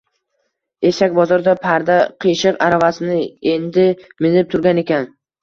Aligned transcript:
Eshak 0.89 1.11
bozorda 1.17 1.53
Parda 1.65 1.97
qiyshiq 2.25 2.57
aravasini 2.69 3.19
endi 3.53 3.87
minib 4.27 4.51
turgan 4.57 4.85
ekan. 4.87 5.09